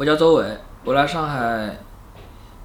[0.00, 1.76] 我叫周伟，我来上海，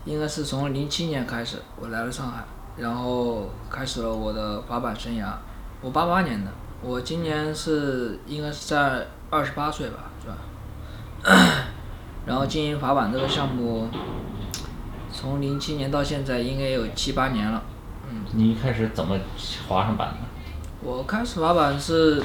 [0.06, 2.46] 应该是从零七年开始，我来了上海，
[2.78, 5.34] 然后开始了我的滑板生涯。
[5.82, 6.52] 我八八年的，
[6.82, 10.38] 我今年是应该是在二十八岁吧，是吧？
[12.26, 13.90] 然后经营滑板这个项目，
[15.12, 17.62] 从零七年到现在应该有七八年了。
[18.10, 19.20] 嗯，你一开始怎么
[19.68, 20.20] 滑上板的？
[20.82, 22.24] 我开始滑板是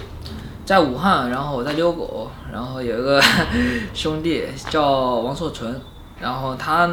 [0.71, 3.21] 在武汉，然后我在遛狗，然后有一个
[3.93, 5.81] 兄弟叫王硕纯，
[6.21, 6.89] 然后他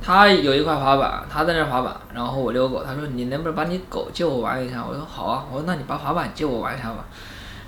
[0.00, 4.82] 他有一块滑板，他在那滑板，然后我遛狗，他说你能不能把你狗借我玩一下？
[4.82, 7.04] 我说好啊，我说那你把滑板借我玩一下吧。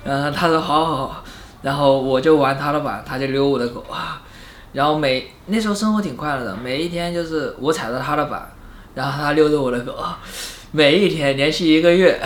[0.03, 1.25] 然后他说好好好，
[1.61, 3.85] 然后我就玩他的板，他就溜我的狗，
[4.73, 8.51] 然后每那时候生活挺快乐的，每一天就是我踩着他的板，
[8.95, 9.95] 然后他溜着我的狗，
[10.73, 12.19] 每一天连续一个月，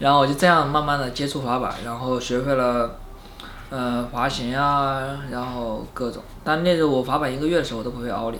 [0.00, 2.90] 然后我就这样慢慢的接触滑板，然后学会了，
[3.68, 8.38] 呃滑行啊，然后各种，但那时候我滑板一个月的时候我都不会奥利，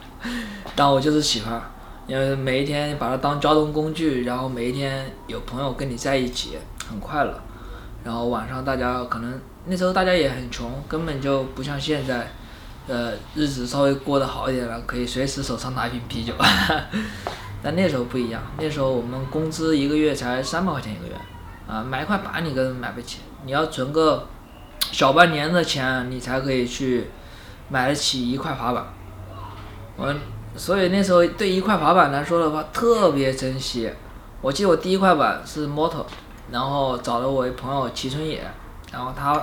[0.76, 1.58] 但我就是喜欢，
[2.06, 7.34] 因为每一天把它当交通工具，然后每一天有朋友跟你在一起，很快乐。
[8.04, 12.30] 然后晚上大家可能那时候大家也很穷，根本就不像现在，
[12.86, 16.34] 呃日子稍微过得好一点了，可以随时手上拿一瓶啤酒。
[17.64, 21.14] 但那时候不一样，那时候我们工资一个月才三百块钱一个月，
[21.66, 24.26] 啊买一块板你根本买不起，你要存个
[24.92, 27.06] 小半年的钱，你才可以去
[27.70, 28.84] 买得起一块滑板。
[29.96, 30.14] 我
[30.54, 33.90] 所以那时候对一块滑板来说的话，特别珍惜。
[34.42, 36.04] 我记得我第一块板是 Moto，
[36.50, 38.44] 然后找了我一朋友齐春野，
[38.92, 39.42] 然后他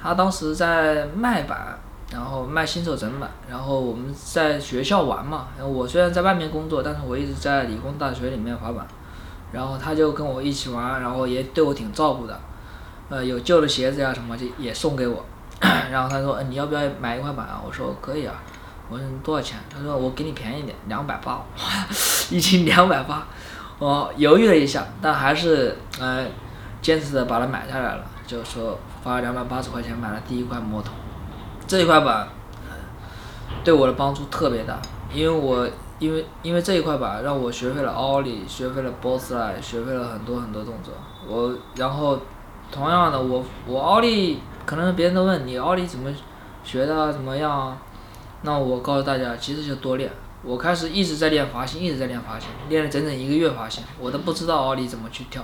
[0.00, 1.76] 他当时在卖板，
[2.10, 5.48] 然后卖新手整板，然后我们在学校玩嘛。
[5.56, 8.86] 然后我虽然在外面工作，但是我一直在理工大学里面滑板，
[9.52, 12.40] 然后他就跟我一起玩，然后也对我挺照顾的，
[13.10, 15.24] 呃，有旧的鞋子呀什么就也送给我。
[15.90, 17.60] 然后他说，你要不要买一块板啊？
[17.66, 18.42] 我说可以啊。
[18.90, 19.58] 我说多少钱？
[19.68, 21.42] 他说我给你便宜点，两百八，
[22.30, 23.26] 一斤两百八。
[23.78, 26.24] 我犹豫了一下，但还是呃
[26.80, 30.92] 坚持的把它买下来了，就说花了两百八十块钱买了第一块摩托。
[31.68, 32.26] 这一块板
[33.62, 34.80] 对我的帮助特别大，
[35.12, 35.68] 因为我
[35.98, 40.94] 因为因为这一块板让我学会了奥利，学会了 boss line，学会了很多很多动作。
[41.26, 42.18] 我然后
[42.72, 46.10] 同样的我我奥利可能别人都问你奥利怎么
[46.64, 47.76] 学的怎么样，
[48.40, 50.10] 那我告诉大家其实就多练。
[50.42, 55.42] 我开始一直在练滑行，一直在练滑行，练了整整一个月滑行，我都不知道奥利怎么去跳。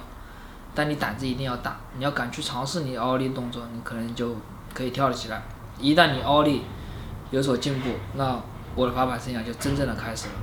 [0.74, 4.34] 但你胆子一定要大，你要敢去尝试你奥利动作，你可能就
[4.72, 5.42] 可以跳得起来。
[5.78, 6.62] 一旦你奥利
[7.30, 8.40] 有所进步，那
[8.74, 10.34] 我的滑板生涯就真正的开始了。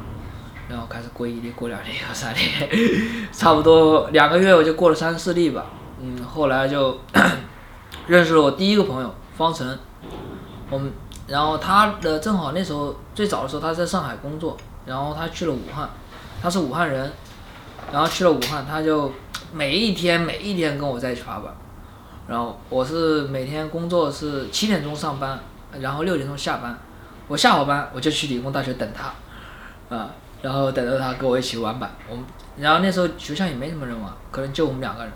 [0.70, 2.40] 然后开始过一粒，过两粒，过三粒，
[3.32, 5.66] 差不多两个月我就过了三四粒吧。
[6.00, 6.98] 嗯，后来就
[8.08, 9.78] 认识了我第一个朋友方程，
[10.70, 10.92] 我们。
[11.28, 15.90] 然后他的正好那时候最早的时候他在上海工作，然后他去了武汉，
[16.42, 17.10] 他是武汉人，
[17.90, 19.10] 然后去了武汉他就
[19.54, 21.54] 每一天每一天跟我在一起滑板，
[22.28, 25.40] 然后我是每天工作是七点钟上班，
[25.80, 26.78] 然后六点钟下班，
[27.28, 30.10] 我下好班我就去理工大学等他，啊，
[30.42, 32.24] 然后等着他跟我一起玩板，我们
[32.58, 35.12] 然后那时候学校也没什么人玩，可能就我们两个人，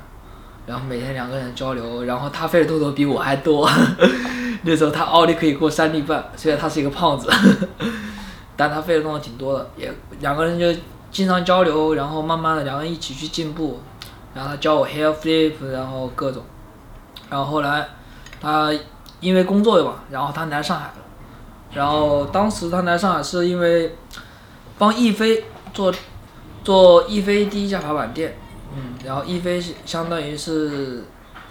[0.65, 3.69] 然后每天两个人交流，然后他费的动作比我还多。
[4.63, 7.29] 那时候他奥利可以过三粒半，虽然他是一个胖子，
[8.57, 10.73] 但他费的动作挺多的，也两个人就
[11.11, 13.79] 经常交流，然后慢慢的两个人一起去进步，
[14.33, 16.41] 然后他教我 hair flip，然后各种，
[17.35, 17.85] 然后后来
[18.39, 18.71] 他
[19.19, 20.93] 因为工作嘛，然后他来上海了，
[21.73, 23.93] 然后当时他来上海是因为
[24.77, 25.93] 帮易飞做
[26.63, 28.37] 做易飞第一家滑板店，
[28.73, 31.03] 嗯，然后易飞相当于是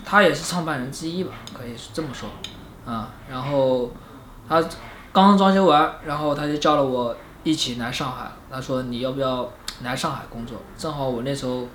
[0.06, 2.30] 他也是创办人之一吧，可以这么说。
[2.90, 3.90] 啊，然后
[4.48, 4.62] 他
[5.12, 8.32] 刚刚装修完，然后他就叫了我一起来上海。
[8.50, 9.46] 他说你要不要
[9.82, 10.56] 来上海工作？
[10.78, 11.68] 正好我那时候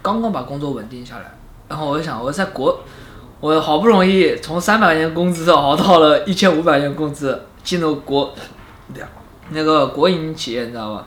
[0.00, 1.34] 刚刚把工作稳定下来，
[1.68, 2.80] 然后我就想我在国，
[3.40, 8.34] 我好不容易从三百块钱工资熬到了一千五百块钱工资，进入国
[9.48, 11.06] 那个国营企业，你知道吧？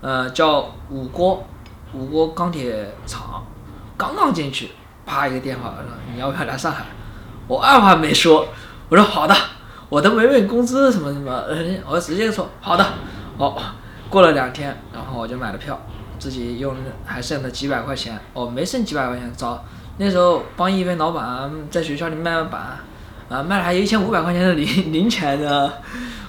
[0.00, 1.44] 呃，叫五锅
[1.92, 3.44] 五锅钢铁厂，
[3.96, 4.70] 刚刚进去，
[5.04, 6.84] 啪一个电话说你要不要来上海？
[7.48, 8.46] 我二话没说，
[8.88, 9.34] 我说好的，
[9.88, 12.86] 我都没问工资什么什么，嗯我直接说好的。
[13.36, 13.60] 哦，
[14.08, 15.76] 过了两天，然后我就买了票，
[16.20, 19.62] 自己用还剩了几百块钱，哦，没剩几百块钱，找
[19.98, 22.78] 那时候帮一位老板在学校里卖卖板，
[23.28, 25.72] 啊，卖了还有一千五百块钱的零 零钱呢，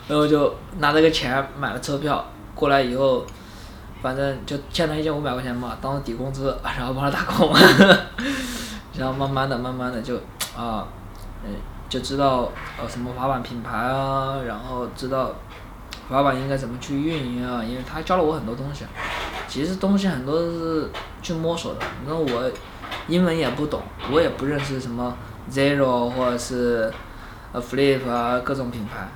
[0.08, 2.24] 然后就拿这个钱买了车票
[2.54, 3.26] 过来以后，
[4.02, 7.54] 反正就欠他一千五百块钱嘛，当抵工资，然后帮他打工，
[8.98, 10.16] 然后慢慢的、慢慢的就
[10.58, 10.88] 啊。
[11.46, 11.54] 嗯
[11.88, 12.52] 就知道
[12.82, 15.32] 呃什么滑板品牌啊，然后知道
[16.10, 18.86] 滑板应该怎么去运营啊，因为他教了我很多东西。
[19.48, 20.90] 其实东西很多都是
[21.22, 22.52] 去摸索的，那我
[23.08, 25.16] 英文也不懂，我也不认识什么
[25.52, 26.92] Zero 或者是
[27.52, 29.08] 呃 Flip 啊各种品牌，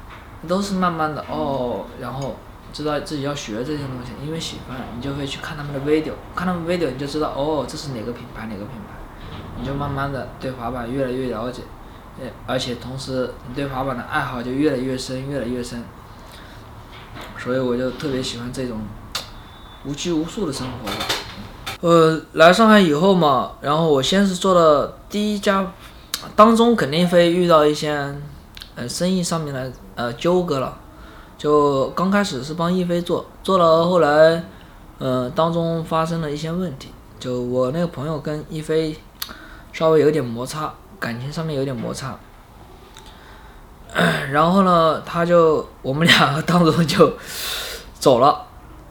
[0.48, 2.38] 都是慢慢的哦，然后
[2.72, 8.94] 知道自己要学这些东西，因为喜欢，你就会去看他们的 video，看他们 video 你就知道哦这是哪个品牌哪个品牌，
[9.60, 11.64] 你就慢慢的对滑板越来越了解，
[12.22, 15.84] 呃而且同时你对滑板的爱好就越来越深越来越深，
[17.38, 18.82] 所以我就特别喜欢这种
[19.86, 21.19] 无拘无束的生活吧。
[21.82, 25.72] 呃，来上海以后嘛，然后我先是做了第一家，
[26.36, 28.14] 当中肯定会遇到一些，
[28.76, 30.78] 呃，生意上面的呃纠葛了。
[31.38, 34.44] 就刚开始是帮一飞做，做了后来，
[34.98, 38.94] 呃，当中发生了一些问题，就我那个朋友跟一飞
[39.72, 42.20] 稍微有点摩擦，感情上面有点摩擦。
[44.32, 47.14] 然后呢，他就我们两个当中就
[47.98, 48.49] 走了。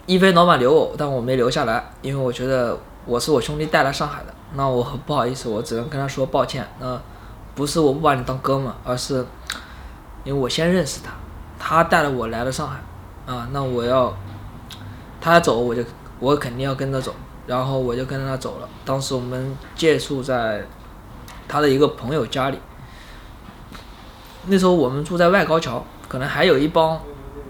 [0.08, 2.74] 一飞老板留我，但我没留下来，因为我觉得
[3.04, 6.66] 我是我兄弟带来上海的，那我很不好意思，我只能跟他说抱歉。
[6.80, 6.98] 那
[7.54, 9.16] 不是我不把你当哥们，而是
[10.24, 11.12] 因为我先认识他，
[11.58, 12.78] 他带了我来了上海，
[13.30, 14.16] 啊，那我要
[15.20, 15.84] 他走我就
[16.20, 17.14] 我肯定要跟着走，
[17.46, 18.68] 然后我就跟着他走了。
[18.86, 20.64] 当时我们借宿在
[21.46, 22.58] 他的一个朋友家里，
[24.46, 26.98] 那时候我们住在外高桥，可能还有一帮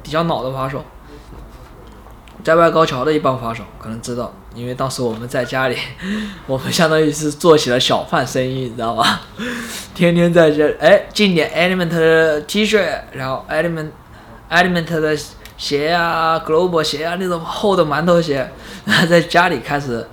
[0.02, 0.84] 比较老的滑手。
[2.49, 5.77] 在外高桥的一帮滑手可能知道，因为当时我们在家里，
[6.49, 9.21] 我们相当于是做起了小贩生意，你知道吧？
[9.95, 13.91] 天天在这，哎，进点 Element 的 T 恤，然后 Element
[14.49, 15.15] Element 的
[15.59, 18.50] 鞋啊，Global 鞋啊，那种厚的馒头鞋，
[18.87, 20.09] 然 后在家里开始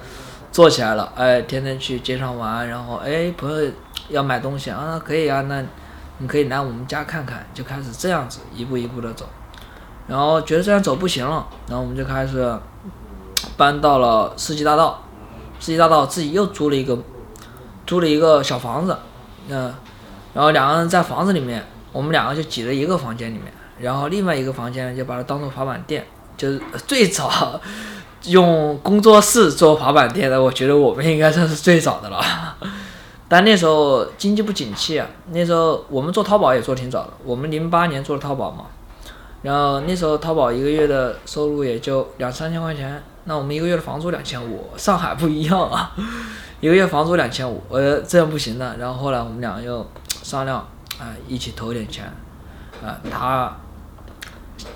[0.52, 1.10] 做起来了。
[1.16, 3.72] 哎，天天去街上玩，然后哎，朋友
[4.10, 5.64] 要买东西啊，可以啊，那
[6.18, 9.26] 你可以来我们家看看，就开始这样子一步一步的走。
[10.08, 12.58] 然后觉得这样走不行了，然后我们就开始
[13.58, 15.02] 搬到了世纪大道。
[15.58, 16.98] 世纪大道自己又租了一个
[17.88, 18.96] 租了一个小房子，
[19.48, 19.74] 嗯，
[20.34, 23.46] 然后两个人在房子里面，我们两个就挤在一个房间里面，
[23.80, 26.06] 然后另外一个房间就把它当做滑板店，
[26.36, 27.60] 就是最早
[28.28, 32.22] 用工作室做滑板店的，我觉得我们应该算是最早的了。
[33.30, 38.66] 但那时候经济不景气啊，那时候我们做淘宝也做挺早的，我们零八年做的淘宝嘛。
[39.46, 45.96] 然后那时候淘宝一个月的收入也就两三千块钱，那我们一个月的房租两千五，上海不一样啊，
[46.60, 48.76] 一个月房租两千五，呃，这样不行的。
[48.78, 49.86] 然后后来我们俩又
[50.24, 50.58] 商量，
[50.98, 52.12] 啊，一起投点钱，
[52.84, 53.56] 啊，他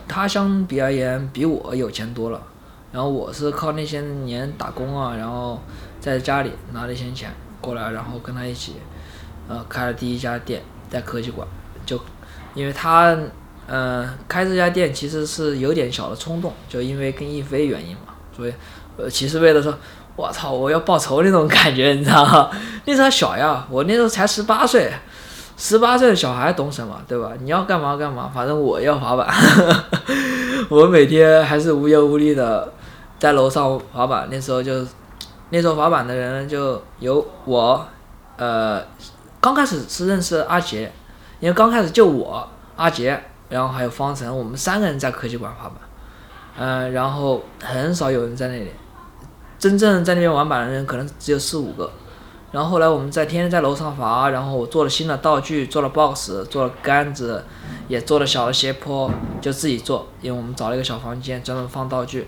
[0.07, 2.39] 他相比而言比我有钱多了，
[2.92, 5.60] 然后我是靠那些年打工啊，然后
[6.00, 8.75] 在家里拿了一些钱过来，然后跟他一起，
[9.48, 10.62] 呃，开了第一家店
[10.92, 11.48] 在科技馆，
[11.88, 12.00] 就
[12.54, 13.18] 因为他。
[13.71, 18.54] 嗯，开这家店其实是有点小的冲动，就因为跟逸飞原因嘛，所以，
[18.98, 19.71] 呃，其实为了说，
[20.16, 22.50] 我操，我要报仇那种 感觉，你知道吗？
[22.86, 24.92] 那时候小呀，我那时候才十八岁，
[25.56, 27.33] 十八岁的小孩懂什么，对吧？
[27.39, 29.27] 你要干嘛干嘛，反正我要滑板，
[30.69, 32.74] 我每天还是无忧无虑的
[33.19, 34.27] 在楼上滑板。
[34.31, 34.83] 那时候就，
[35.51, 37.86] 那时候滑板的人就有我，
[38.38, 38.81] 呃，
[39.39, 40.91] 刚开始是认识阿杰，
[41.39, 43.22] 因为刚开始就我阿杰。
[43.50, 45.77] 然后还有方程，我们三个人在科技馆滑板，
[46.58, 48.72] 嗯，然后很少有人在那里，
[49.58, 51.91] 真正在那边玩板的人可能只有四五个。
[52.51, 57.44] 然后后来我们在天天在楼上滑，然后我做了新的道具，做了 box，做了杆子，
[57.88, 59.10] 也做了小的斜坡，
[59.41, 62.27] 就自己做，因为我们找了一个小房间专门放道具，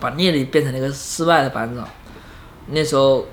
[0.00, 1.86] 把那里变成了一个室外的板场。
[2.68, 3.24] 那时候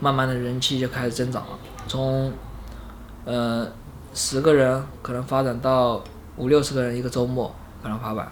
[0.00, 2.32] 慢慢的人气就开始增长了，从
[3.24, 3.66] 呃
[4.14, 6.02] 十个人可能发展到。
[6.38, 8.30] 五六十个人一个周末可能滑板，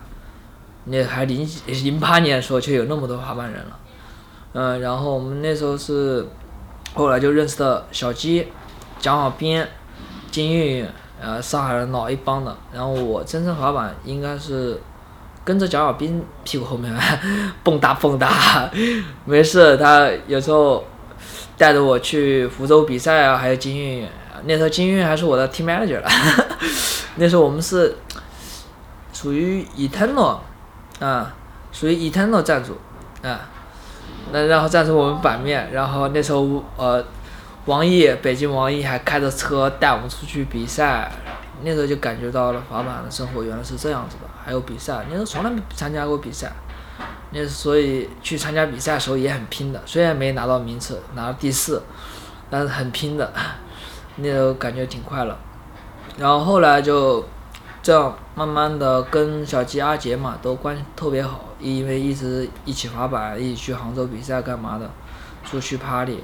[0.85, 3.79] 那还零零八年的时候就有那么多滑板人了，
[4.53, 6.27] 嗯，然后我们那时候是
[6.95, 8.49] 后来就认识的小鸡、
[8.99, 9.65] 蒋小斌、
[10.31, 10.89] 金运运，
[11.21, 12.57] 呃，上海人老一帮的。
[12.73, 14.81] 然后我真正滑板应该是
[15.45, 16.95] 跟着蒋小斌屁股后面
[17.63, 18.71] 蹦跶蹦跶，
[19.25, 20.85] 没事，他有时候
[21.59, 24.09] 带着我去福州比赛啊，还有金运运，
[24.45, 26.09] 那时候金运还是我的 team manager 了。
[27.17, 27.97] 那时候我们是
[29.13, 30.39] 属于 Eternal
[31.01, 31.35] 啊，
[31.73, 32.79] 属于 Eternal 赞助
[33.27, 33.41] 啊，
[34.33, 37.03] 那然后赞助我们版面，然后那时候呃，
[37.65, 41.11] 王毅北京王毅还开着车带我们出去比赛，
[41.63, 46.53] 那时候就感觉到了滑板的生活原来是这样子的，还有比赛，那时候从来没参加过比赛，
[47.31, 51.83] 那所以去参加比赛的时候也很拼的，虽然没拿到名次，拿了第四，
[52.51, 53.33] 但是很拼的，
[54.17, 55.37] 那时候感觉挺快乐。
[56.19, 57.25] 然后后来就
[57.83, 64.91] 这样慢慢的跟小吉、阿杰嘛都关系特别好，因为一直一起滑板，一起去杭州比赛干嘛的，
[65.45, 66.19] 出去 party，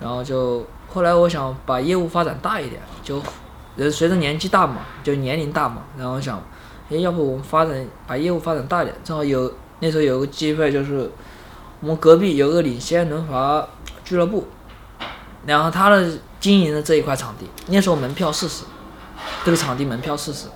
[0.00, 3.20] 然后就后来我想把业务发展大一点，就
[3.74, 6.40] 人随着年纪大嘛，就年龄大嘛，然后想，
[6.88, 11.10] 诶，要不我们发展把业务发展大一点，正好有那时候有个机会就是
[11.80, 13.66] 我们隔壁有个领先轮滑
[14.04, 14.46] 俱乐部，
[15.44, 16.10] 然后他的
[16.46, 18.62] 经营的这一块场地，那时候门票四十，
[19.44, 20.46] 这个场地门票四十，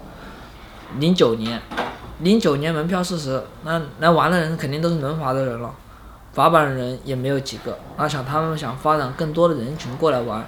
[1.00, 1.60] 零九年，
[2.20, 5.74] 零九年门票四十，那来玩的人肯定都是轮滑的人了，
[6.36, 10.46] 滑板的人也没有几个，那想他们想发展更多的人群过来玩，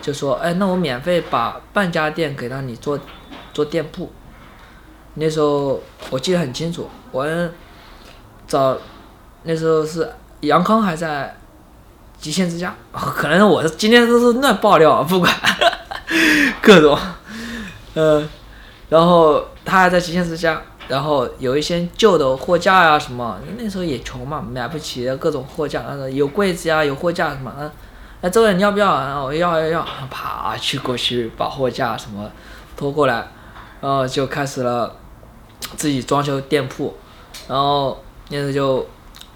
[0.00, 2.98] 就说，哎，那我免费把半家店给到你做
[3.52, 4.10] 做店铺，
[5.16, 7.28] 那时候我记得很清楚，我
[8.46, 8.78] 找
[9.42, 11.37] 那时候是杨康还在
[12.20, 15.32] 极限之家，可能我今天都是乱爆料，不管
[16.60, 16.98] 各种，
[17.94, 18.28] 呃，
[18.88, 27.70] 然后他还在极限之家，然后有一些旧的货架呀、什么，那时候也穷嘛，买不起各种货架，有柜子呀，有货架什么，嗯，
[28.20, 28.98] 哎，这位你要不要？
[28.98, 32.28] 然后我要要要，啪去过去把货架什么
[32.76, 33.28] 拖过来，
[33.80, 34.96] 然后就开始了
[35.76, 36.96] 自己装修店铺，
[37.46, 38.86] 然后那时候就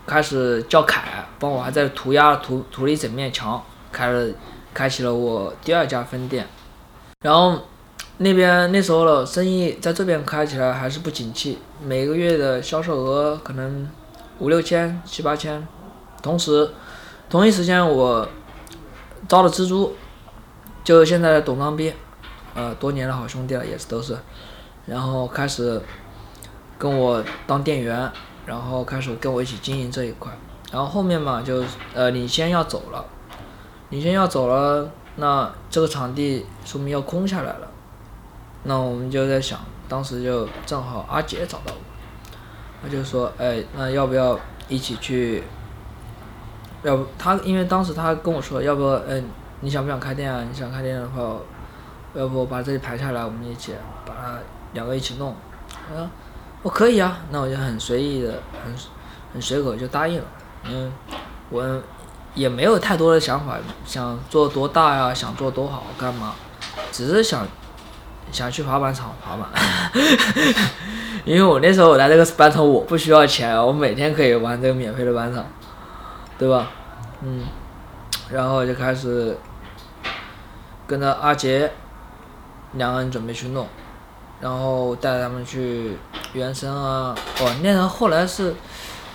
[0.07, 4.29] 开始叫凯帮我还在涂鸦涂涂了一整面墙，开了
[4.75, 6.47] 开启了我第二家分店，
[7.21, 7.59] 然后
[8.19, 13.89] 那边那时候的生意在这边开起来还是不景气，每个月的销售额可能
[14.39, 15.67] 五六千七八千，
[16.23, 16.71] 同时
[17.31, 18.29] 同一时间我
[19.29, 19.95] 招了蜘蛛，
[20.83, 21.93] 就现在的董当斌，
[22.55, 24.17] 呃多年的好兄弟了也是都是，
[24.87, 25.81] 然后开始
[26.77, 28.11] 跟我当店员，
[28.47, 30.33] 然后开始跟我一起经营这一块，
[30.71, 33.05] 然后后面嘛就呃领先要走了，
[33.91, 37.69] 领先要走了，那这个场地说明要空下来了，
[38.65, 41.81] 那我们就在想，当时就正好阿杰找到我，
[42.83, 45.45] 他就说，哎，那要不要一起去？
[46.83, 49.25] 要不他因为当时他跟我说，要不嗯、
[49.61, 50.43] 你想不想开店啊？
[50.43, 51.37] 你想开店的话，
[52.15, 53.73] 要不把这里排下来，我们一起
[54.05, 54.39] 把它
[54.73, 55.33] 两个一起弄。
[55.69, 56.11] 他说
[56.63, 58.73] 我可以啊，那我就很随意的，很
[59.33, 60.25] 很随口就答应了。
[60.65, 60.93] 嗯，
[61.51, 61.83] 我
[62.35, 66.35] 也没有太多的想法，想做多大呀，想做多好干嘛，
[66.93, 67.47] 只是想
[68.31, 69.49] 想去滑板场滑板。
[71.25, 75.45] 因为我那时候我来这个板场，我不需要钱，我每天可以玩这个免费的板场，
[76.39, 76.71] 对吧？
[77.23, 77.45] 嗯，
[78.31, 79.37] 然后就开始
[80.87, 81.73] 跟着阿杰
[82.75, 83.67] 两个人准备去弄，
[84.43, 85.97] 然后带他们去
[86.33, 88.53] 原生啊，哦，那人后来是，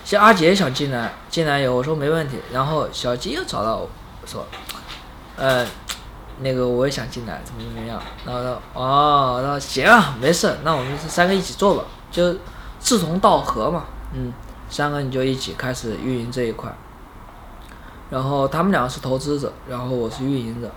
[0.02, 3.90] 像阿杰想进来，进来以后我说没问题，然后小吉又找到我
[4.24, 4.46] 说，
[5.36, 5.66] 呃，
[6.40, 12.34] 那个我也想进来，怎么怎么样，然后说哦，那行啊，没事，那我们三个一起做吧，就
[12.80, 14.32] 志同道合嘛，嗯，
[14.70, 16.74] 三个你就一起开始运营这一块，
[18.08, 20.70] 然后他们两个是投资者，然后我是运营者，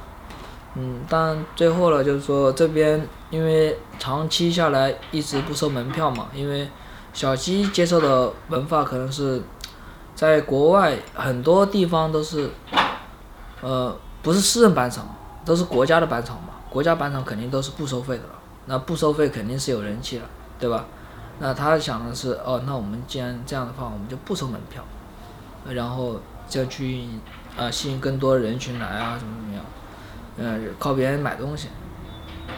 [0.75, 6.69] 嗯，但最后呢，就是说这边因为长期下来一直不收门票嘛，因为
[7.13, 9.41] 小鸡接受的文化可能是
[10.15, 12.49] 在国外很多地方都是，
[13.61, 15.13] 呃，不是私人板场，
[15.43, 18.29] 都是国家的板场嘛，国家板场肯定都是不收费的了，
[18.67, 20.25] 那不收费肯定是有人气了，
[20.57, 20.85] 对吧？
[21.39, 24.81] 那他想的是，哦，那我们既然这样的话，我们就不收门票，
[25.67, 27.03] 然后就去
[27.57, 29.61] 啊、吸引更多人群来啊，怎么怎么样。
[30.37, 31.67] 嗯，靠别人买东西。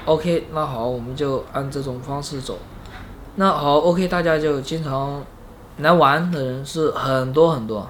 [0.05, 2.57] OK，那好，我们就按这种方式走。
[3.35, 5.23] 那好，OK，大家就经常
[5.79, 7.87] 来玩的人是很多很多，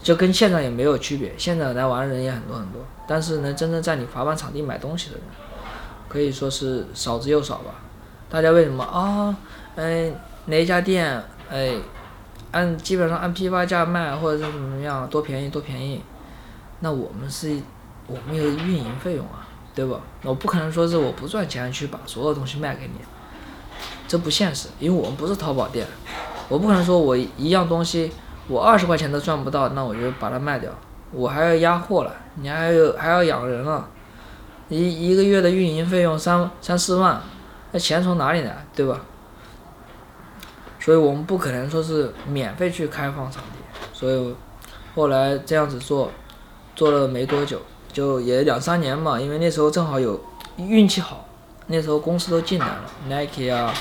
[0.00, 1.32] 就跟现在也没有区别。
[1.36, 5.24] 现在来玩的人也很多很多，但是能真正在你滑板场地买东西的人，
[6.08, 7.74] 可以说是少之又少吧。
[8.30, 9.36] 大家为什么啊？
[9.76, 10.12] 哎，
[10.46, 11.74] 哪一家店哎，
[12.52, 16.00] 按基本上按批发价卖，或者是怎么样，多便宜多便宜。
[16.80, 17.60] 那我们是，
[18.06, 19.98] 我们有运营费用啊，对吧？
[20.22, 23.00] 我不可能说是我不赚钱去把所有东西卖给你，
[24.06, 25.86] 这不现实，因为我们不是淘宝店，
[26.48, 28.12] 我不可能说我一样东西
[28.46, 30.70] 我二十块钱都赚不到，那我就把它卖掉，
[31.12, 33.88] 我还要压货了，你还有还要养人了，
[34.68, 37.22] 一一个月的运营费用三三四万，
[37.72, 39.00] 那钱从哪里来，对吧？
[40.78, 43.58] 所以我们不可能说是免费去开放场地，
[43.94, 44.34] 所以
[44.94, 46.10] 后来这样子做。
[46.76, 47.62] 做了没多久，
[47.94, 50.20] 就也两三年嘛，因为那时候正好有
[50.56, 51.24] 运气好，
[51.68, 53.72] 那时候公司都进来了，Nike 啊，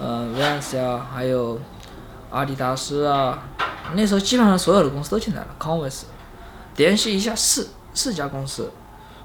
[0.00, 1.60] 呃，Vans 啊，还有
[2.30, 3.42] 阿迪达斯啊，
[3.94, 6.04] 那时候基本上所有的公司都进来了，Converse，
[6.76, 8.72] 联系一下四四家公司，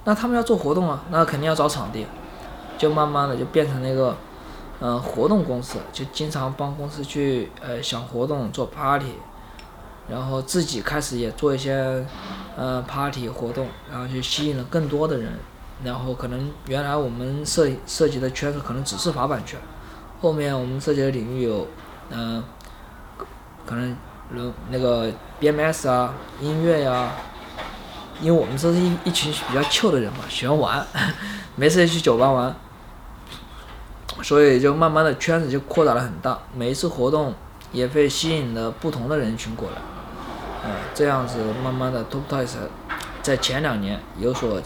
[0.03, 2.05] 那他们要做活动啊，那肯定要找场地，
[2.77, 4.13] 就慢慢的就变成那个，
[4.81, 9.13] 嗯，活动公司，就经常帮公司去呃想活动做 party，
[10.09, 12.05] 然后自己开始也做一些，
[12.55, 15.33] 呃 party 活动，然后就吸引了更多的人，
[15.83, 19.59] 然后可能原来我们涉涉及的圈子可能只是滑板圈，
[20.21, 21.67] 后面我们涉及的领域有，
[22.09, 22.43] 嗯，
[23.65, 23.95] 可能
[24.33, 27.11] 人那个 BMS 啊，音乐呀。
[28.19, 30.83] 因为我们这是一一群比较糗的人嘛，喜欢玩，
[31.55, 32.55] 没事就去酒吧玩，
[34.23, 37.31] 所以就慢慢的圈子就扩大了很大，每一次活动
[37.71, 39.75] 也会吸引了不同的人群过来，
[40.63, 42.55] 呃，这样子慢慢的 Top Toys
[43.21, 44.61] 在前两年有所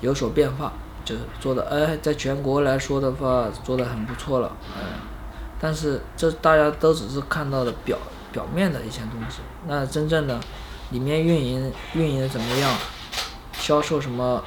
[0.00, 0.72] 有所变化，
[1.04, 5.00] 就是做的哎，在全国来说的话做的很不错了，嗯，
[5.60, 7.96] 但是这大家都只是看到的表
[8.32, 10.38] 表面的一些东西，那真正的。
[10.90, 12.70] 里面运营运营的怎么样，
[13.54, 14.44] 销售什么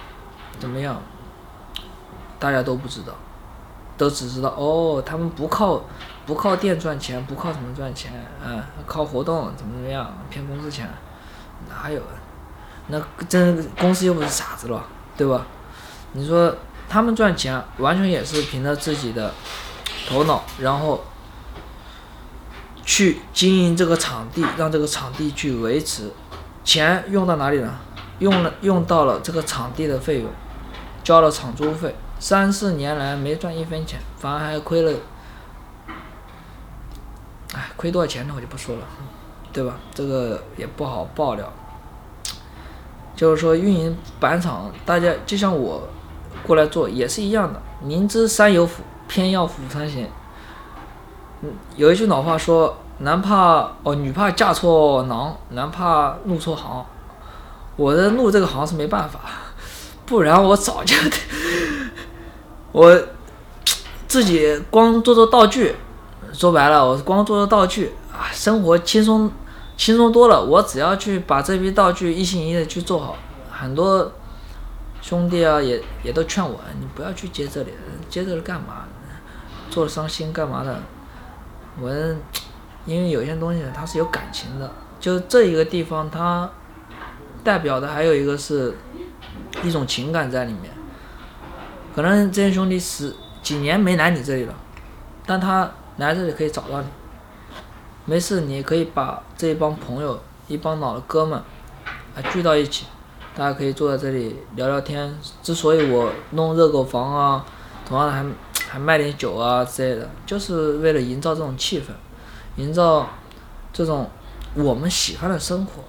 [0.60, 1.01] 怎么样，
[2.39, 3.13] 大家都不知道，
[3.98, 5.84] 都只知道哦，他们不靠
[6.25, 8.12] 不靠店赚钱，不靠什么赚钱，
[8.46, 10.88] 嗯，靠活动怎么怎么样骗公司钱，
[11.68, 12.13] 哪有啊？
[12.88, 14.86] 那真公司又不是傻子了，
[15.18, 15.46] 对吧？
[16.13, 16.56] 你说
[16.88, 19.34] 他们赚钱完全也是凭着自己的
[20.08, 21.04] 头脑，然后。
[22.89, 26.10] 去经营这个场地，让这个场地去维持，
[26.63, 27.82] 钱用到哪里了？
[28.20, 30.30] 用了用到了这个场地的费用，
[31.04, 34.91] 交了场租费，三四年来没赚一分钱，反而还亏了，
[37.53, 38.33] 哎，亏多少钱呢？
[38.36, 38.81] 我就不说了，
[39.53, 39.75] 对吧？
[39.93, 41.51] 这个也不好爆料。
[43.15, 45.88] 就是说运营板场，大家就像我
[46.45, 50.07] 过来做也是一样的，明知山有虎，偏要虎山行。
[51.41, 56.86] 嗯，有一句老话说：“男怕哦，女怕嫁错郎，男怕入错行。”
[57.75, 59.19] 我的入这个行是没办法，
[60.05, 60.95] 不然我早就
[62.71, 63.01] 我
[64.07, 65.75] 自己光做做道具，
[66.33, 69.31] 说白了，我光做做道具啊，生活轻松
[69.75, 70.44] 轻松多了。
[70.44, 73.18] 我只要去把这批道具一心一意的去做好，
[73.50, 74.11] 很多
[75.01, 77.72] 兄弟啊也也都劝我，你不要去接这里，
[78.09, 78.85] 接这里干嘛？
[79.70, 80.79] 做了伤心干嘛的？
[81.81, 81.89] 我，
[82.85, 86.50] 因为有些东西它是有感情的，就这一个地方，它
[87.44, 88.75] 代表的还有一个是
[89.63, 90.76] 一种情感在里面。
[91.98, 94.53] 可能这些兄弟十几年没来你这里了，
[95.25, 96.88] 但他来这里可以找到你。
[98.05, 101.40] 没事，你可以把这一帮朋友、一帮老的哥们
[102.16, 102.86] 啊聚到一起，
[103.36, 105.18] 大家可以坐在这里聊聊天。
[105.42, 107.44] 之所以我弄热狗房啊，
[107.83, 108.24] 同样还。
[108.70, 111.86] 还卖点酒啊之类的，就是为了营造这种气氛，
[112.57, 113.07] 营造
[113.72, 114.10] 这种
[114.55, 115.81] 我们喜欢的生活。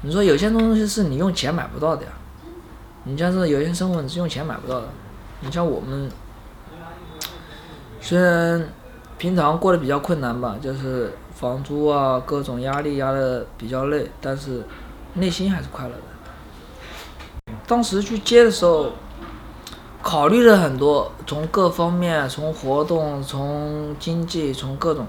[0.00, 2.12] 你说有些东西是你用钱买不到的呀，
[3.08, 4.88] 你像是有些生活你是用钱买不到的。
[5.40, 6.10] 你像我们，
[8.00, 8.68] 虽然
[9.16, 14.62] 平常过得比较困难吧，就是房租啊各种压力压的比较累，但是
[15.14, 17.54] 内心还是快乐的。
[17.66, 18.92] 当时去接的时候。
[20.00, 25.06] 考虑了很多，从各方面，从活动，从经济，从各种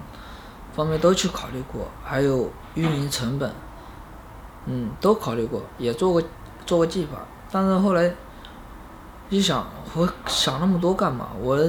[0.74, 3.54] 方面都去考虑过，还有运营成本，
[4.66, 6.22] 嗯，都考虑过，也做过
[6.66, 7.20] 做过计划。
[7.52, 8.14] 但是后来
[9.30, 11.30] 一想，我想那么多干嘛？
[11.42, 11.60] 我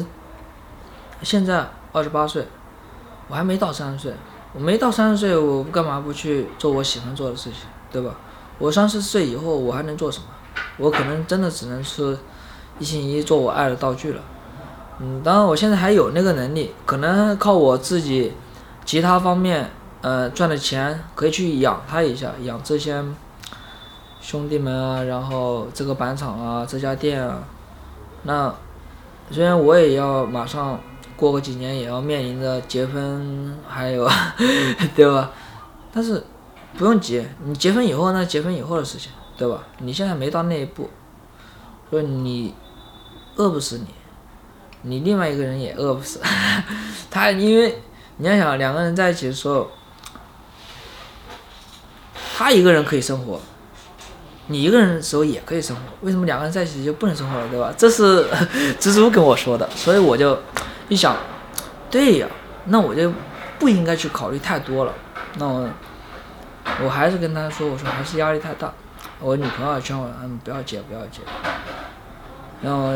[1.22, 2.46] 现在二十八岁，
[3.28, 4.14] 我还没到三十岁，
[4.52, 8.14] 我没到三十岁，我干嘛不去做我喜欢做的事情，对吧？
[8.58, 10.24] 我三十岁以后，我还能做什么？
[10.78, 12.18] 我可能真的只能是。
[12.78, 14.22] 一心一意做我爱的道具了，
[15.00, 18.32] 嗯，当然我现在还有那个能力，可能靠我自己，
[18.86, 23.04] 其他方面，呃，赚的钱可以去养他一下，养这些
[24.20, 27.42] 兄弟们啊，然后这个板厂啊，这家店啊，
[28.24, 28.54] 那
[29.30, 30.78] 虽然我也要马上
[31.16, 34.08] 过个几年也要面临着结婚，还有，
[34.94, 35.30] 对吧？
[35.92, 36.24] 但是
[36.76, 39.62] 不用急，你结婚以后那结婚以后的事情，对吧？
[39.78, 40.88] 你现在没到那一步，
[41.90, 42.54] 所以你。
[43.36, 43.86] 饿不死你，
[44.82, 46.20] 你另外一个人也饿不死。
[47.10, 47.80] 他因为
[48.18, 49.70] 你要想两个人在一起的时候，
[52.36, 53.40] 他一个人可以生活，
[54.50, 55.82] 你一个人的时候也可以生活。
[56.00, 57.72] 为什么两个人在一起就不能生活了，对吧？
[57.78, 58.26] 这是
[58.80, 60.36] 蜘蛛跟我说的，所以我就
[60.88, 61.16] 一想，
[61.88, 62.26] 对呀，
[62.64, 63.12] 那我就
[63.60, 64.92] 不应该去考虑太多了。
[65.38, 65.68] 那我
[66.82, 68.72] 我还是跟他说，我说还是压力太大。
[69.20, 71.20] 我女朋友劝我，嗯，不要结，不要结。
[72.60, 72.90] 然后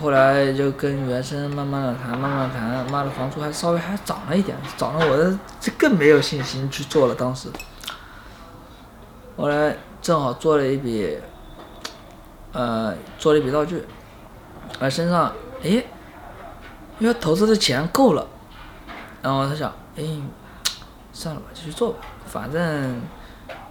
[0.00, 7.14] 后来就跟原生慢慢的谈，慢慢谈，妈的房租还稍微还涨了一点，涨了我这更没有信心去做了。
[7.14, 7.48] 当时，
[9.36, 11.18] 后来正好做了一笔，
[12.52, 13.84] 呃，做了一笔道具，
[14.80, 15.32] 啊身上，
[15.62, 15.86] 诶，
[16.98, 18.26] 因为投资的钱够了，
[19.22, 20.02] 然后他想，哎，
[21.12, 23.00] 算了吧，继续做吧，反正，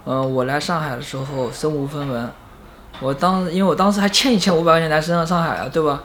[0.04, 2.30] 嗯，我来上海的时候身无分文，
[3.00, 6.02] 我当因为我当时还欠一千五百块钱来身上上海啊，对吧？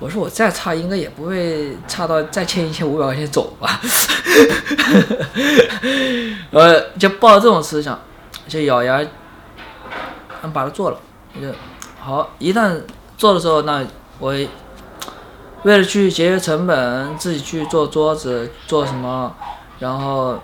[0.00, 3.80] 我说我再差应该也不会差到再欠一千五百块钱走吧，
[6.52, 7.98] 呃，就抱着这种思想，
[8.46, 9.04] 就咬牙，
[10.52, 10.98] 把它做了，
[11.40, 11.48] 就
[12.00, 12.28] 好。
[12.38, 12.80] 一旦
[13.16, 13.84] 做的时候，那
[14.18, 14.32] 我
[15.64, 19.34] 为了去节约成本，自己去做桌子，做什么，
[19.78, 20.38] 然后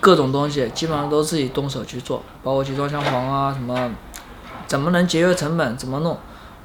[0.00, 3.90] 各种东西基本上都自己动手去做，包括集装箱房啊什么，
[4.66, 6.18] 怎么能节约成本，怎么弄。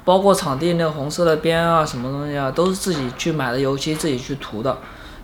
[0.04, 4.76] 包括场地那个红色的边啊，什么东西啊，都是自己去买的油漆，自己去涂的。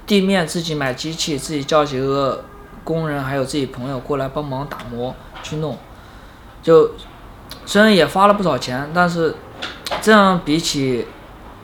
[0.06, 2.44] 地面自己买机器，自己叫几个
[2.84, 5.12] 工人，还有自己朋友过来帮忙打磨
[5.42, 5.76] 去弄。
[6.62, 6.92] 就
[7.66, 9.34] 虽然也花了不少钱，但是
[10.00, 11.06] 这样比起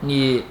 [0.00, 0.44] 你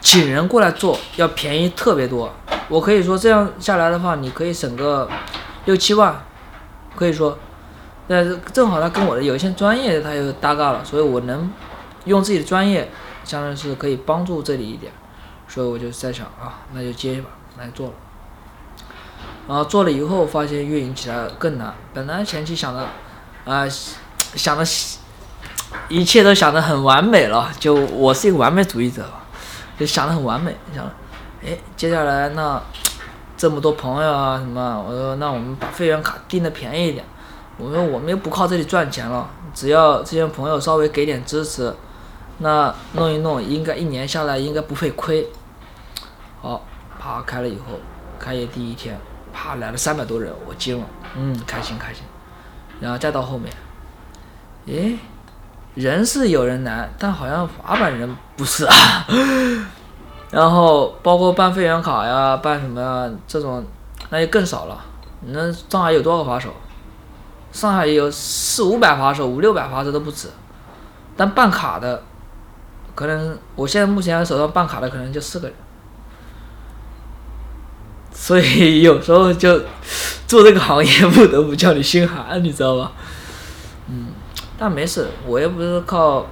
[0.00, 2.32] 请人过来做要便宜特别多。
[2.68, 5.08] 我可以说这样下来的话，你可以省个
[5.64, 6.22] 六七万，
[6.96, 7.38] 可以说。
[8.08, 11.48] 但是正好他跟我的有一些专业他又搭嘎了，所以我能
[12.06, 12.90] 用自己的专业，
[13.22, 14.92] 相当于是可以帮助这里一点，
[15.46, 17.92] 所以我就在想啊，那就接吧，来做了。
[19.46, 22.84] 然后做了以后发现运营起来更难，本来前期想着
[23.44, 23.64] 啊
[24.34, 24.64] 想的，
[25.88, 29.04] 一切都想的很完美了，就我是一个完美主义者，
[29.78, 30.84] 就想的很完美，想，
[31.44, 32.60] 哎，接下来那
[33.36, 37.04] 这么多朋友啊什么，我说那我们把会员卡定的便宜一点。
[37.58, 41.74] 我说我们又不靠这里赚钱了，只要这些朋友稍微给点支持，
[42.38, 45.28] 那弄一弄，应该一年下来应该不会亏。
[46.40, 46.64] 好，
[46.98, 47.78] 啪开了以后，
[48.18, 48.98] 开业第一天，
[49.30, 52.02] 啪来了三百多人，我惊了，嗯，开心开心。
[52.80, 53.52] 然后再到后面，
[54.66, 54.98] 诶，
[55.74, 58.74] 人是有人来，但好像滑板人不是啊。
[60.30, 63.64] 然后包括办会员卡呀，办什么呀这种，
[64.10, 64.78] 那就更少了。
[65.26, 66.50] 那上海有多少滑手？
[67.52, 70.28] 上海有四五百滑手，五六百滑手都不止，
[71.16, 72.00] 但办卡的，
[72.94, 75.56] 可能我现在目前手上办卡的可能就四个人，
[78.12, 79.60] 所以有时候就
[80.28, 82.92] 做这个行业 不得不叫你心寒，你知道吧？
[84.60, 86.26] 但没事，我又不是靠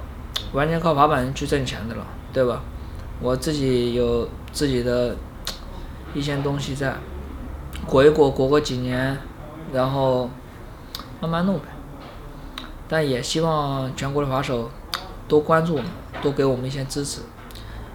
[0.52, 2.60] 完全靠滑板去挣钱的了，对吧？
[3.20, 5.16] 我自己有自己的
[6.14, 6.94] 一些东西在，
[7.86, 9.18] 过一过过个几年，
[9.72, 10.28] 然后。
[11.20, 11.64] 慢慢弄呗，
[12.88, 14.70] 但也希望全国的滑手
[15.26, 15.90] 多关注我们，
[16.22, 17.22] 多给我们一些支持，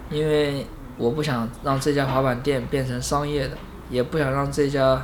[0.10, 0.68] 因为
[0.98, 3.58] 我不想让这家滑板店变成商业的，
[3.90, 5.02] 也不想让这家，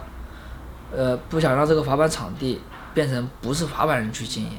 [0.94, 2.60] 呃，不想让这个滑板场地
[2.94, 4.52] 变成不是滑板人去经营，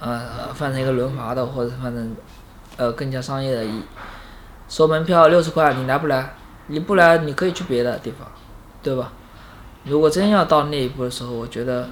[0.00, 2.16] 呃，换成一个轮滑的，或者换成
[2.76, 3.66] 呃更加商业的，
[4.68, 6.34] 收门票六十块，你来不来？
[6.66, 8.26] 你不来，你可以去别的地方，
[8.82, 9.12] 对吧？
[9.84, 11.88] 如果真要到那一步的时候，我觉得，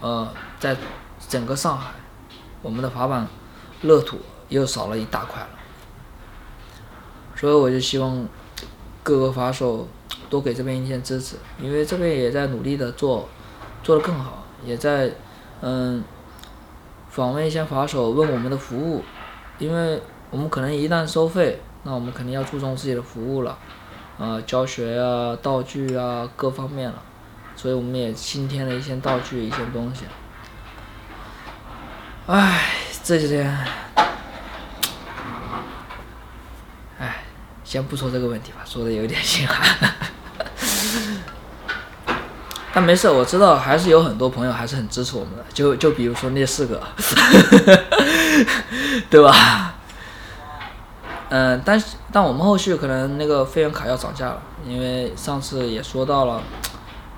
[0.00, 0.28] 呃。
[0.58, 0.74] 在
[1.28, 1.90] 整个上海，
[2.62, 3.28] 我们的滑板
[3.82, 5.48] 乐土又少了一大块了，
[7.36, 8.26] 所以我就希望
[9.02, 9.86] 各个滑手
[10.30, 13.28] 多给这边一些支持，因为这边也在努力的做，
[13.82, 15.12] 做的更好，也在
[15.60, 16.02] 嗯
[17.16, 19.02] 访问一些滑手，问我们的服务，
[19.58, 23.56] 因为我们可能一旦收费，那我们肯定要注重自己的服务了，
[24.18, 27.02] 呃教学啊、道具啊各方面了，
[27.56, 30.04] 所以我们也新添了一些道具、一些东西。
[32.26, 32.60] 唉，
[33.02, 33.50] 这几天，
[36.98, 37.24] 唉，
[37.64, 39.90] 先不说这个问题吧，说的有点心寒。
[42.76, 46.78] 但没事，我知道还是有很多朋友还是很支持我们的，就就比如说那四个，
[49.08, 49.76] 对吧？
[51.30, 56.42] 嗯，但是但我们后续可能那个会员卡要涨价了，因为上次也说到了。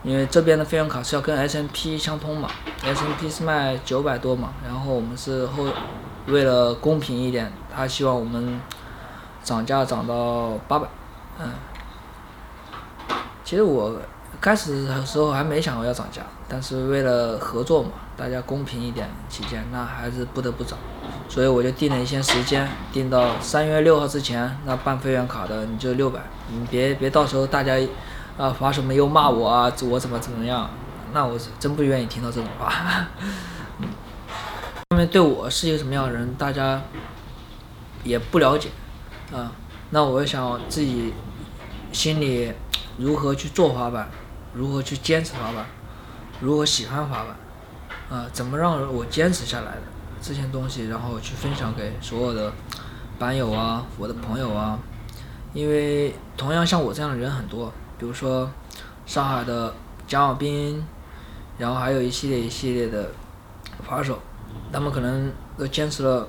[0.04, 2.48] 因为这边的会员卡是要跟 S M P 相通嘛
[2.84, 5.66] ，S M P 是卖九百多嘛，然后我们是后
[6.28, 8.60] 为了公平一点，他希望我们
[9.42, 10.86] 涨价涨到八百，
[11.40, 11.50] 嗯，
[13.42, 14.00] 其实我
[14.40, 20.78] 开始的时候还没想过要涨价，但是为了合作嘛，大家公平一点起见，那还是不得不涨，
[21.28, 26.20] 所以我就定了一些时间，定到三月六号之前，那办会员卡的你就六百，
[26.50, 27.74] 你别别到时候大家。
[28.38, 29.64] 啊，发什么又骂我啊？
[29.90, 30.70] 我怎么怎么样？
[31.12, 32.72] 那我真不愿意听到这种话。
[34.90, 36.80] 他们对我是一个什么样的人，大家
[38.04, 38.68] 也不了解
[39.32, 39.50] 啊。
[39.90, 41.12] 那我想自己
[41.90, 42.52] 心里
[42.96, 44.08] 如何去做滑板，
[44.58, 45.64] 如何去坚持滑板，
[46.40, 47.24] 如何喜欢滑
[48.08, 49.82] 板，啊，怎么让我坚持下来的
[50.20, 52.52] 这些东西，然后去分享给所有的
[53.20, 54.76] 板友啊，我的朋友啊，
[55.54, 58.50] 因为同样像我这样的人很多，比如说
[59.06, 59.72] 上海的
[60.08, 60.84] 蒋小兵，
[61.56, 63.12] 然后还有一系列一系列的
[63.86, 64.18] 滑手，
[64.72, 66.26] 他们可能都坚持了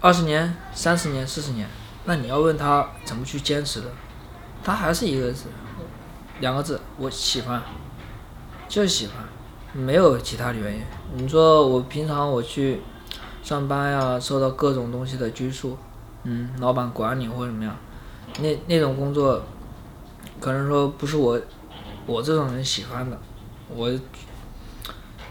[0.00, 1.68] 二十年、三十年、四十年，
[2.06, 3.88] 那你要问他怎么去坚持的，
[4.64, 5.44] 他还是一个字，
[6.40, 7.62] 两个字，我喜欢，
[8.68, 9.16] 就是喜欢，
[9.72, 10.82] 没有其他的原因。
[11.14, 12.82] 你说我平常我去
[13.42, 15.78] 上班呀，受到各种东西的拘束，
[16.24, 17.74] 嗯，老板管你或者怎么样，
[18.40, 19.42] 那那种工作，
[20.38, 21.40] 可能说不是我
[22.04, 23.18] 我这种人喜欢的，
[23.74, 23.90] 我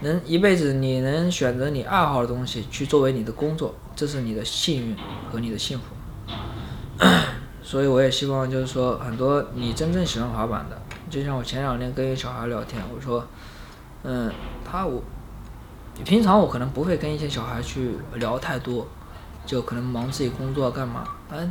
[0.00, 4.96] 能一辈子你能选择你爱好的东西去作为你的工作，这是你的幸运
[5.30, 5.84] 和你的幸福。
[7.62, 13.24] 所以我也希望就是说，很多你真正喜欢滑板的，就像我前两天跟一个小孩聊天，我说，
[14.02, 14.32] 嗯，
[14.64, 15.02] 他我
[16.04, 18.86] 平常我可能不会跟一些小孩去聊太多，
[19.44, 21.50] 就可能忙自己工作干嘛，嗯，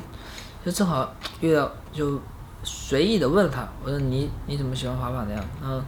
[0.65, 2.19] 就正好遇到就
[2.63, 5.43] 随意的问他，我说你你怎么喜欢滑板的呀？
[5.63, 5.83] 嗯，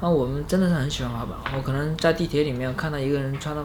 [0.00, 3.64] 啊我们真的是很喜欢滑板，我可能在地铁里面看到一个人穿的，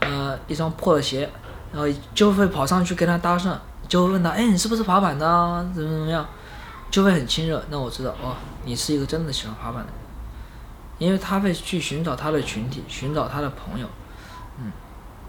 [0.00, 1.28] 呃一双破的鞋，
[1.72, 3.56] 然后就会跑上去跟他搭讪。
[3.86, 5.26] 就会问他，哎，你是不是滑板的？
[5.74, 6.26] 怎么怎么样？
[6.94, 7.60] 就会很亲热。
[7.70, 9.94] 那我知道，哦，你是一个真的喜欢滑板的人，
[10.98, 13.88] 因为他会去寻找他的群体，寻找他的朋友，
[14.60, 14.70] 嗯，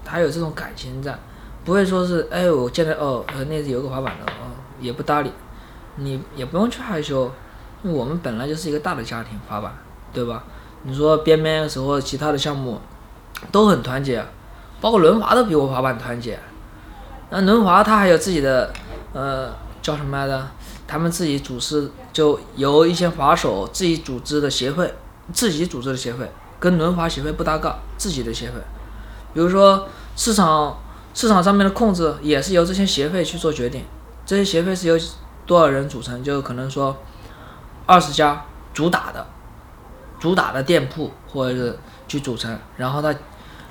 [0.04, 1.17] 他有这种感情在，
[1.63, 5.32] 不会说是，哎，我见到哦，那有个滑板的，哦，也不搭理，
[5.95, 7.32] 你也不用去害羞，
[7.82, 9.73] 因为我们本来就是一个大的家庭，滑板，
[10.13, 10.43] 对吧？
[10.84, 12.80] 你说边边的时候，其他的项目
[13.51, 14.23] 都很团结，
[14.80, 16.39] 包括轮滑都比我滑板团结。
[17.32, 18.71] 那轮滑它还有自己的，
[19.13, 19.51] 呃，
[19.82, 20.47] 叫什么来着？
[20.87, 24.93] 他们自己组织，就由一些滑手自己组织的协会，
[25.33, 28.55] 自己组织的协会，跟轮滑协会不搭嘎，自己的协会。
[29.33, 30.77] 比如说市场
[31.13, 33.83] 市场上面的控制也是由这些协会去做决定，
[34.25, 34.97] 这些协会是由
[35.45, 36.23] 多少人组成？
[36.23, 36.95] 就可能说
[37.85, 39.25] 二十家主打的，
[40.19, 43.13] 主打的店铺或者是去组成，然后它。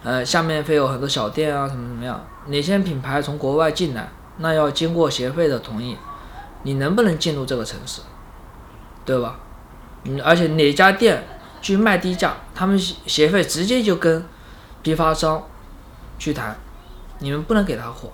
[0.07, 2.23] 呃，下面会有很多小店啊，什么怎么样？
[2.49, 5.97] 哪些品牌从国外进来，那要经过协会的同意，
[6.65, 8.03] 你能不能进入这个城市，
[9.05, 9.39] 对吧？
[10.03, 11.25] 嗯，而且哪家店
[11.63, 14.23] 去卖低价，他们协会直接就跟
[14.83, 15.43] 批发商
[16.19, 16.55] 去谈，
[17.21, 18.11] 你们不能给他货，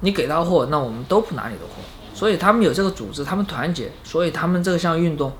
[0.00, 1.82] 你给他货，那我们都不拿你的货。
[2.12, 5.32] 所以他们有这个组织，他们团结，所以他们这项运动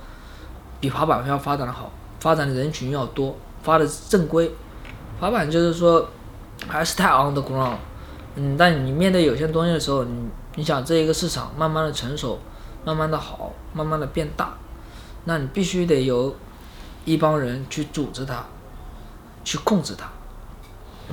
[0.79, 4.51] 比滑板要发展的好，发展的人群要多，发的正规。
[5.19, 6.09] 滑板就是说，
[6.69, 7.77] 还是太 on the ground，
[8.37, 10.31] 嗯，但你面对有些东西的时候，你
[10.61, 12.39] 你想这一个市场慢慢的成熟，
[12.85, 14.53] 慢慢的好，慢慢的变大，
[15.25, 16.37] 那你必须得有
[17.07, 18.45] 一帮人去组织它，
[19.43, 20.07] 去控制它，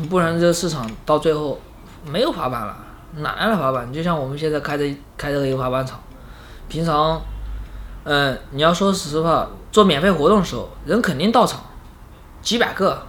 [0.10, 1.58] 不然这个市场到最后
[2.06, 2.78] 没有滑板了，
[3.20, 3.94] 哪来的滑板？
[3.94, 4.84] 就像我们现在开的
[5.16, 5.98] 开这个一个滑板场，
[6.68, 7.22] 平常，
[8.04, 11.62] 嗯，你要说实话，做免费活动的时候，人肯定到场，
[12.42, 13.02] 几百个。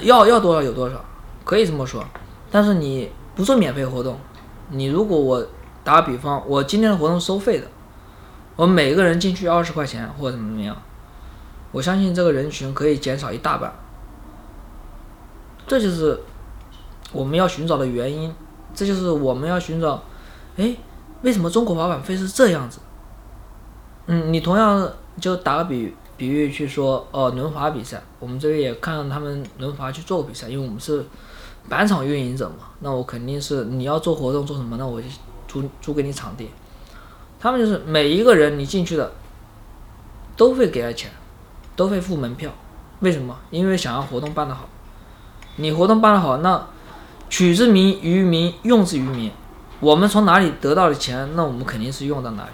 [0.00, 1.04] 要要多少有多少，
[1.44, 2.02] 可以这么说。
[2.50, 4.18] 但是你不做免费活动，
[4.70, 5.46] 你如果我
[5.84, 7.66] 打个比方，我今天的活动收费的，
[8.56, 10.76] 我每个人进去二十块钱或者怎么怎么样，
[11.72, 13.72] 我相信这个人群可以减少一大半。
[15.66, 16.18] 这就是
[17.12, 18.34] 我们要寻找的原因，
[18.74, 20.02] 这就是我们要寻找，
[20.56, 20.76] 哎，
[21.22, 22.80] 为什么中国滑板会是这样子？
[24.06, 25.94] 嗯，你同样就打个比。
[26.16, 31.02] 比喻去说哦，轮滑比赛，我们这边也看他们轮滑去做过比赛，因为我们是
[31.70, 35.06] 板场运营者嘛，那我肯定是你要做活动做什么，那我就
[35.46, 36.50] 租租给你场地。
[37.38, 39.12] 他们就是每一个人你进去的
[40.36, 41.10] 都会给他钱，
[41.76, 42.50] 都会付门票，
[42.98, 43.34] 为什么？
[43.50, 44.68] 因为想要活动办得好，
[45.56, 46.66] 你活动办得好，那
[47.28, 49.30] 取之民于民，用之于民，
[49.78, 52.50] 我们从哪里得到的钱，那我们肯定是用到哪里。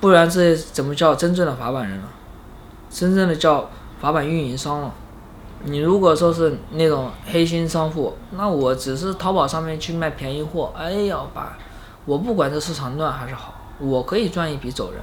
[0.00, 2.08] 不然这怎么叫真正的滑板人了？
[2.88, 3.68] 真正的叫
[4.00, 4.94] 滑板运营商了。
[5.64, 11.58] 你如果说是那种黑心商户，那我只是淘宝上面去卖便宜货，哎呀吧，
[12.04, 15.00] 我不管这市场乱还是好，我可以赚一笔走人。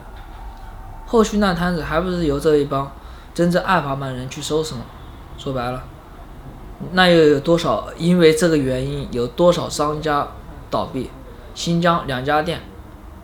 [1.05, 2.91] 后续那摊子还不是由这一帮
[3.33, 4.81] 真正爱滑板人去收拾吗？
[5.37, 5.83] 说白了，
[6.91, 10.27] 那又有多少因为这个原因有多少商家
[10.69, 11.09] 倒闭？
[11.53, 12.61] 新疆两家店，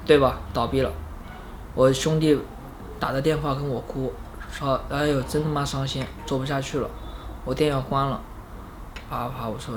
[0.05, 0.39] 对吧？
[0.53, 0.91] 倒闭了。
[1.73, 2.37] 我兄弟
[2.99, 4.13] 打的电话跟我哭，
[4.51, 6.87] 说：“哎呦，真他妈伤心，做不下去了，
[7.45, 8.21] 我店要关了。”
[9.09, 9.75] 啪啪，我说：“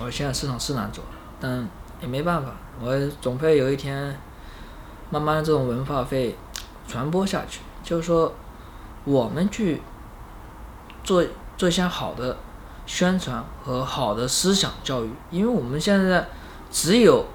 [0.00, 1.02] 我现在市场是难做，
[1.40, 1.68] 但
[2.00, 4.16] 也没办法，我总会有一天，
[5.10, 6.36] 慢慢的这种文化会
[6.86, 7.60] 传播下去。
[7.82, 8.32] 就是说，
[9.04, 9.82] 我们去
[11.02, 11.24] 做
[11.56, 12.36] 做一些好的
[12.86, 16.28] 宣传和好的思想教育，因为我们现在
[16.70, 17.26] 只有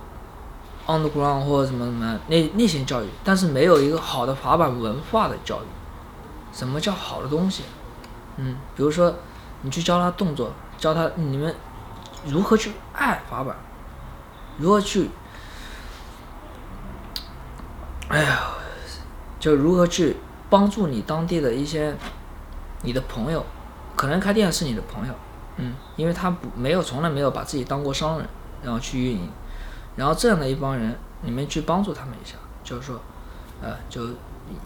[0.88, 5.68] underground 或者什么什么那那些教育，但是没有一个好的滑板文化的教育。
[6.54, 7.64] 什么叫好的东西？
[8.42, 9.14] 嗯，比如说
[9.64, 11.54] 你去教他动作，教他你们
[12.26, 13.54] 如何去爱滑板，
[14.58, 15.10] 如何去，
[18.08, 18.40] 哎呀，
[19.40, 20.16] 就如何去
[20.50, 21.94] 帮助你当地的一些
[22.82, 23.46] 你的朋友，
[23.98, 25.14] 可能开店是你的朋友，
[25.58, 28.28] 嗯，因为他不没有从来没有把自己当过商人，
[28.64, 29.30] 然后去运营，
[29.98, 33.02] 然后这样的一帮人，你们去帮助他们一下，就是说，
[33.62, 34.02] 呃，就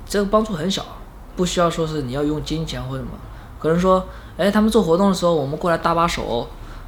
[0.05, 0.85] 这个帮助很小，
[1.35, 3.11] 不需要说是你要用金钱或者什么，
[3.63, 6.45] 可能说，哎，他们做活动的时候，我们过来搭把手，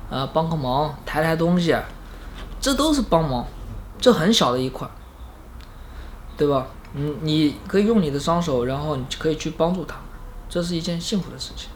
[0.09, 1.73] 呃，帮个忙，抬抬东西，
[2.59, 3.45] 这都是帮忙，
[3.97, 4.85] 这很小的一块，
[6.35, 6.67] 对吧？
[6.91, 9.95] 你你可以用你的双手，然后你可以去帮助他，
[10.49, 11.69] 这是一件幸福的事情。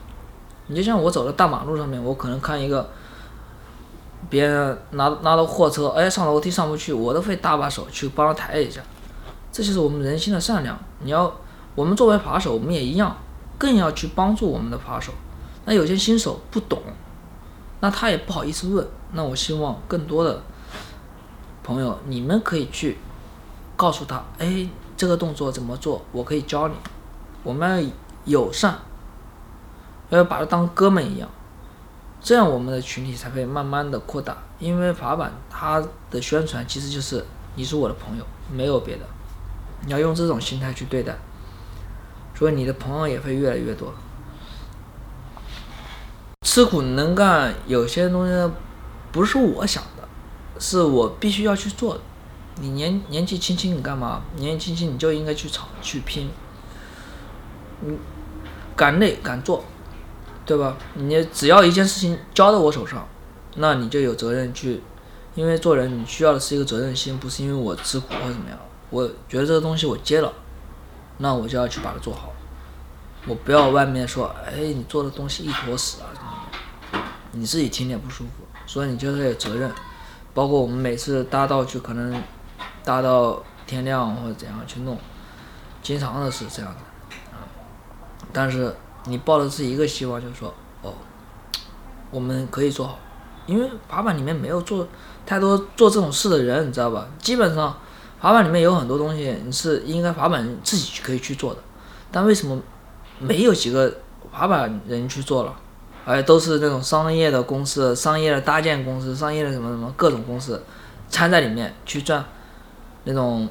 [0.68, 2.90] 你就像我走在大马路上面，我可能看一个
[4.30, 8.82] 别人拿拿着货车，哎，上楼梯上不去，我都会搭把手去帮他抬一下。
[9.52, 10.78] 这就是我们人心的善良。
[11.00, 11.34] 你要，
[11.74, 13.16] 我们作为扒手，我们也一样，
[13.60, 15.14] 更要去帮助我们的扒手。
[15.66, 16.82] 那有些新手不懂，
[17.82, 18.88] 那他也不好意思问。
[19.12, 20.42] 那我希望更多的
[21.64, 22.98] 朋友，你们可以去
[23.76, 24.68] 告诉他，哎，
[24.98, 26.74] 这个动作怎么做，我可以教你。
[27.44, 27.92] 我们要
[28.26, 28.80] 友善，
[30.10, 31.30] 要把他当哥们一样，
[32.22, 34.38] 这样我们的群体才会慢慢的扩大。
[34.60, 39.06] 因为滑板它的宣传其实就是你是我的朋友，没有别的。
[39.86, 41.18] 你要用这种心态去对待，
[42.40, 43.94] 所以你的朋友也会越来越多。
[46.44, 48.54] 吃苦能干，有些东西
[49.12, 50.08] 不是我想的，
[50.58, 52.02] 是我必须要去做的。
[52.62, 54.22] 你年年纪轻轻，你干嘛？
[54.38, 56.30] 年纪轻轻你就应该去闯去拼，
[57.82, 57.98] 你
[58.74, 59.66] 敢累敢做，
[60.46, 60.78] 对吧？
[60.94, 63.06] 你只要一件事情交到我手上，
[63.58, 64.82] 那你就有责任去，
[65.36, 68.58] 因为做人你需要的是一个责任心，不是因为我吃苦或怎么样。
[68.90, 70.34] 我觉得这个东西我接了，
[71.20, 72.32] 那我就要去把它做好。
[73.28, 76.48] 我不要外面说，哎，你做的东西一坨屎啊，
[77.34, 78.32] 你自己听着不舒服。
[78.66, 79.70] 所以你就是有责任。
[80.34, 82.24] 包括我们每次搭道具，可能
[82.84, 84.98] 搭到天亮或者怎样去弄，
[85.84, 86.78] 经常的是这样的。
[88.32, 88.74] 但是
[89.06, 90.94] 你抱的是一个希望，就是说，哦，
[92.10, 92.98] 我们可以做好，
[93.46, 94.88] 因为滑板里面没有做
[95.26, 97.06] 太多做这种事的人，你知道吧？
[97.20, 97.78] 基本上。
[98.22, 101.60] 滑板里面有很多东西，你是应该滑板自己去可以去做的，
[102.12, 102.62] 但为什么
[103.18, 104.00] 没有几个
[104.32, 105.56] 滑板人去做了？
[106.06, 110.62] 而都是那种商业的公司、商业的搭建公司、商业的什么什么各种公司
[111.10, 112.26] 掺在里面去赚
[113.06, 113.48] 那种，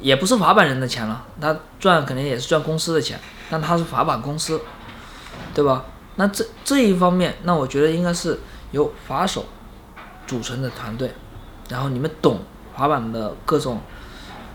[0.00, 4.60] 也不是滑板人的钱了，他赚肯定也是赚公司的钱，但他是滑板公司，
[5.54, 5.84] 对吧？
[6.16, 8.40] 那这这一方面，那我觉得应该是
[8.72, 9.44] 由滑手
[10.26, 11.12] 组成的团队，
[11.68, 12.40] 然后你们懂。
[12.74, 13.80] 滑板的各种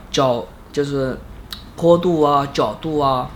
[0.10, 1.18] 角就是
[1.76, 3.30] 坡度啊、角度啊，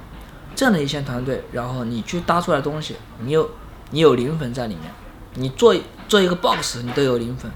[0.56, 3.50] 这样的一些团队，然后你去搭出来东西，你有
[3.92, 4.92] 你有灵魂在里面，
[5.36, 5.76] 你做
[6.08, 7.52] 做一个 box，你都有灵魂，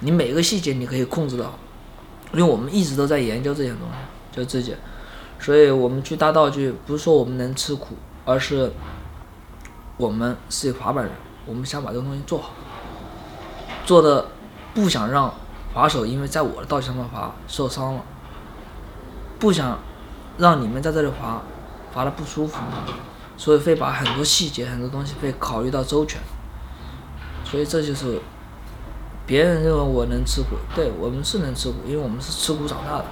[0.00, 1.52] 你每一个细节你可以控制到，
[2.32, 4.74] 因为我们一直都在研究这些东西，就自己，
[5.38, 8.72] 所以我们去搭道具，不是说我们能吃苦，而是
[9.96, 11.12] 我们是滑板人，
[11.46, 12.50] 我们想把这个东西做好，
[13.84, 14.26] 做的
[14.74, 15.32] 不想让。
[15.74, 18.02] 滑手因为在我的道具上面滑受伤了，
[19.38, 19.78] 不想
[20.38, 21.42] 让你们在这里滑
[21.92, 22.58] 滑的不舒服，
[23.36, 26.20] 所以会把很多细节、很多东西会考虑到周全。
[27.44, 28.20] 所以这就是
[29.26, 33.04] 别人认为我能吃苦，对我们是能吃苦，因为我们是吃苦长大的。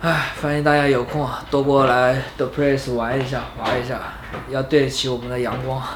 [0.00, 4.00] 哎，欢迎大家有空啊，多过来 The Place 玩一下、滑一下，
[4.50, 5.82] 要对得起我们的阳光。